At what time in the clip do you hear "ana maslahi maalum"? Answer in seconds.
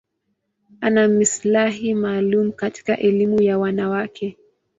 0.81-2.51